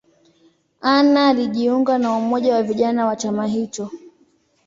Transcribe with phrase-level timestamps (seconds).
[0.81, 3.91] Anna alijiunga na umoja wa vijana wa chama hicho.